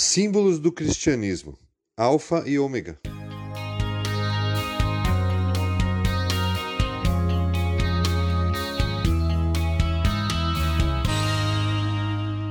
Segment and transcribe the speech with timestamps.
[0.00, 1.58] Símbolos do cristianismo:
[1.96, 3.00] Alfa e Ômega.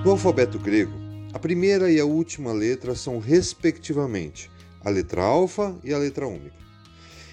[0.03, 0.91] No alfabeto grego,
[1.31, 4.51] a primeira e a última letra são, respectivamente,
[4.83, 6.51] a letra alfa e a letra ômega.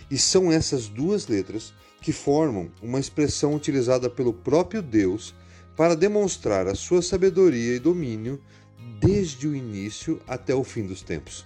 [0.09, 5.35] E são essas duas letras que formam uma expressão utilizada pelo próprio Deus
[5.77, 8.41] para demonstrar a sua sabedoria e domínio
[9.05, 11.45] desde o início até o fim dos tempos.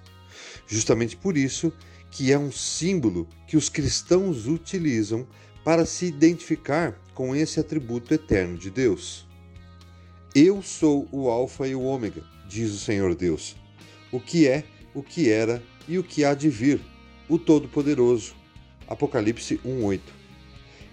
[0.67, 1.73] Justamente por isso
[2.11, 5.27] que é um símbolo que os cristãos utilizam
[5.65, 9.27] para se identificar com esse atributo eterno de Deus.
[10.35, 13.57] Eu sou o Alfa e o Ômega, diz o Senhor Deus,
[14.13, 14.65] o que é,
[14.95, 16.81] o que era e o que há de vir,
[17.29, 18.35] o Todo-Poderoso.
[18.87, 20.01] Apocalipse 1:8.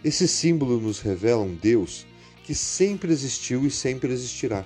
[0.03, 2.05] Esse símbolo nos revela um Deus
[2.43, 4.65] que sempre existiu e sempre existirá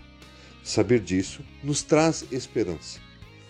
[0.69, 2.99] Saber disso nos traz esperança.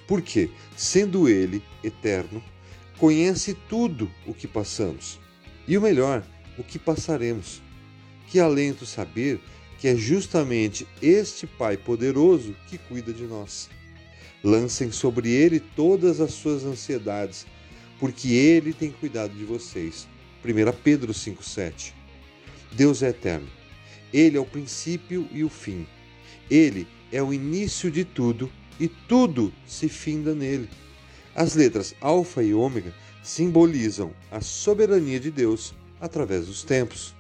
[0.08, 2.42] Porque, sendo Ele eterno,
[2.98, 5.20] conhece tudo o que passamos
[5.68, 6.26] e o melhor,
[6.58, 7.62] o que passaremos.
[8.30, 9.42] Que alento saber
[9.80, 13.70] que é justamente este Pai poderoso que cuida de nós.
[14.42, 17.46] Lancem sobre Ele todas as suas ansiedades,
[18.00, 20.08] porque Ele tem cuidado de vocês.
[20.42, 21.92] 1 Pedro 5,7
[22.72, 23.50] Deus é eterno.
[24.14, 25.86] Ele é o princípio e o fim.
[26.50, 30.70] Ele é o início de tudo e tudo se finda nele.
[31.36, 32.94] As letras Alfa e Ômega
[33.24, 37.16] simbolizam a soberania de Deus através dos tempos.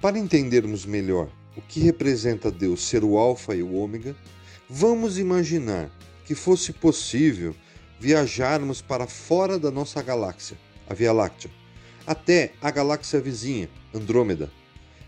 [0.00, 4.16] Para entendermos melhor o que representa Deus ser o Alfa e o Ômega,
[4.68, 5.90] vamos imaginar
[6.24, 7.54] que fosse possível
[7.98, 10.56] viajarmos para fora da nossa galáxia,
[10.88, 11.50] a Via Láctea,
[12.06, 14.50] até a galáxia vizinha, Andrômeda.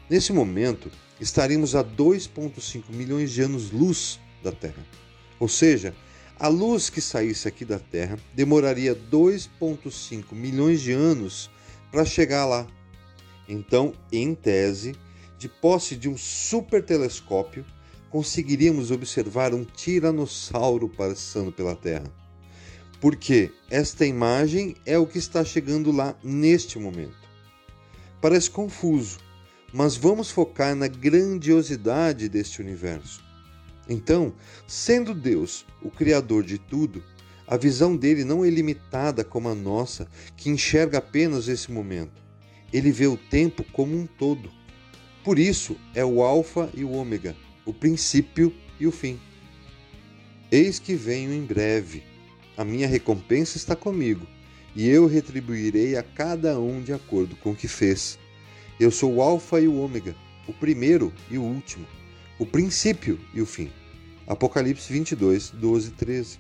[0.09, 0.91] Nesse momento,
[1.21, 4.85] estaríamos a 2,5 milhões de anos-luz da Terra.
[5.39, 5.95] Ou seja,
[6.39, 11.51] a luz que saísse aqui da Terra demoraria 2,5 milhões de anos
[11.93, 12.67] para chegar lá.
[13.47, 14.95] Então, em tese,
[15.39, 17.65] de posse de um super telescópio,
[18.09, 22.11] conseguiríamos observar um tiranossauro passando pela Terra.
[23.01, 27.17] Porque esta imagem é o que está chegando lá neste momento.
[28.21, 29.19] Parece confuso,
[29.73, 33.23] mas vamos focar na grandiosidade deste universo.
[33.89, 34.33] Então,
[34.67, 37.03] sendo Deus o Criador de tudo,
[37.47, 42.23] a visão dele não é limitada como a nossa, que enxerga apenas esse momento.
[42.73, 44.51] Ele vê o tempo como um todo.
[45.25, 47.35] Por isso é o Alfa e o Ômega,
[47.67, 49.19] o princípio e o fim.
[50.53, 52.05] Eis que venho em breve.
[52.57, 54.27] A minha recompensa está comigo,
[54.75, 58.19] e eu retribuirei a cada um de acordo com o que fez.
[58.81, 60.17] Eu sou o Alfa e o Ômega,
[60.49, 61.87] o primeiro e o último,
[62.39, 63.71] o princípio e o fim.
[64.27, 66.39] Apocalipse 22, 12 e 13.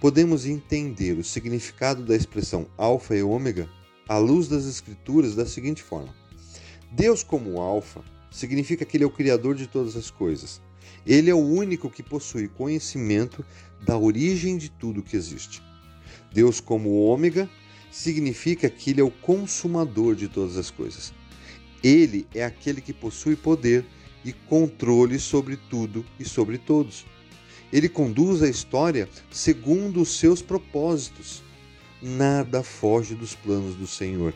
[0.00, 3.68] Podemos entender o significado da expressão Alfa e Ômega
[4.08, 6.14] à luz das Escrituras da seguinte forma:
[6.90, 10.58] Deus, como Alfa, significa que Ele é o Criador de todas as coisas.
[11.06, 13.44] Ele é o único que possui conhecimento
[13.84, 15.62] da origem de tudo que existe.
[16.32, 17.46] Deus, como Ômega,
[17.90, 21.12] significa que Ele é o consumador de todas as coisas.
[21.82, 23.84] Ele é aquele que possui poder
[24.24, 27.04] e controle sobre tudo e sobre todos.
[27.72, 31.42] Ele conduz a história segundo os seus propósitos.
[32.00, 34.32] Nada foge dos planos do Senhor.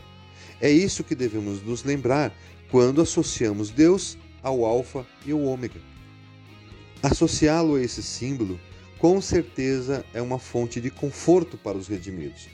[0.59, 2.35] É isso que devemos nos lembrar
[2.69, 5.79] quando associamos Deus ao Alfa e ao Ômega.
[7.01, 8.59] Associá-lo a esse símbolo,
[8.97, 12.47] com certeza, é uma fonte de conforto para os redimidos.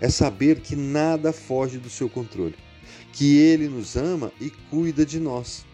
[0.00, 2.56] É saber que nada foge do seu controle
[3.12, 5.64] que Ele nos ama e cuida de nós.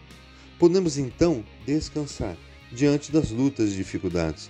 [0.59, 2.37] Podemos então descansar
[2.71, 4.49] diante das lutas e dificuldades.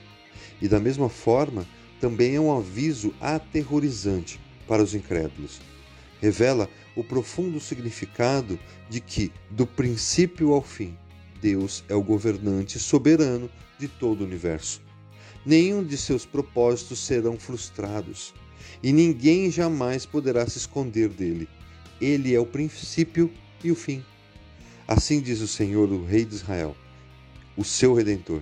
[0.61, 1.65] E da mesma forma,
[1.99, 5.59] também é um aviso aterrorizante para os incrédulos.
[6.19, 10.97] Revela o profundo significado de que, do princípio ao fim,
[11.41, 14.81] Deus é o governante soberano de todo o universo.
[15.45, 18.33] Nenhum de seus propósitos serão frustrados,
[18.83, 21.49] e ninguém jamais poderá se esconder dele.
[22.01, 23.31] Ele é o princípio
[23.63, 24.03] e o fim.
[24.87, 26.75] Assim diz o Senhor, o Rei de Israel,
[27.55, 28.41] o seu redentor,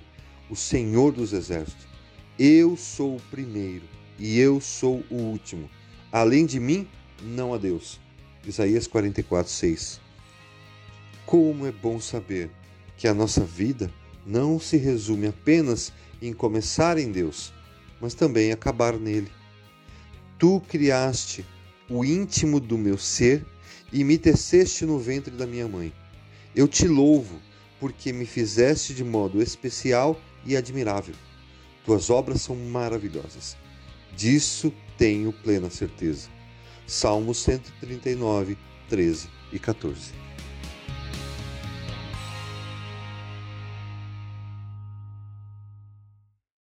[0.50, 1.86] o Senhor dos exércitos.
[2.40, 3.84] Eu sou o primeiro
[4.18, 5.70] e eu sou o último.
[6.10, 6.88] Além de mim,
[7.22, 8.00] não há Deus.
[8.46, 10.00] Isaías 44, 6.
[11.26, 12.50] Como é bom saber
[12.98, 13.94] que a nossa vida
[14.26, 15.92] não se resume apenas
[16.22, 17.54] em começar em Deus,
[18.00, 19.30] mas também acabar nele.
[20.38, 21.46] Tu criaste
[21.90, 23.46] o íntimo do meu ser
[23.92, 25.92] e me teceste no ventre da minha mãe.
[26.56, 27.40] Eu te louvo,
[27.80, 31.16] porque me fizeste de modo especial e admirável.
[31.86, 33.58] Tuas obras são maravilhosas.
[34.16, 36.30] Disso tenho plena certeza.
[36.86, 38.58] Salmos 139,
[38.90, 40.29] 13 e 14.